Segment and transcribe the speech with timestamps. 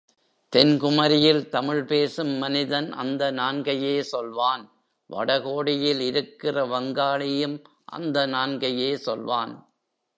[0.53, 4.63] தென் குமரியில் தமிழ் பேசும் மனிதன் அந்த நான்கையே சொல்வான்
[5.09, 7.63] வடகோடியில் இருக்கிற வங்காளியும்
[7.85, 9.53] அந்த நான்கையே சொல்வான்.